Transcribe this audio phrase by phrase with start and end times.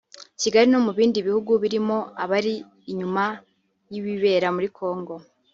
[0.41, 2.53] Kigali no mu bindi bihugu birimo abari
[2.91, 3.23] inyuma
[3.91, 5.13] y’ibibera muri Congo